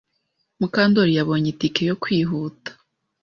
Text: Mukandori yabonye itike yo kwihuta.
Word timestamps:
Mukandori 0.59 1.11
yabonye 1.19 1.47
itike 1.53 1.81
yo 1.89 1.95
kwihuta. 2.01 2.69